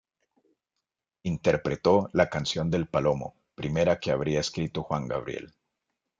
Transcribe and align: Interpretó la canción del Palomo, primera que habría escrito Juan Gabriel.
Interpretó 1.21 2.09
la 2.13 2.27
canción 2.27 2.71
del 2.71 2.87
Palomo, 2.87 3.35
primera 3.53 3.99
que 3.99 4.09
habría 4.09 4.39
escrito 4.39 4.81
Juan 4.81 5.07
Gabriel. 5.07 5.53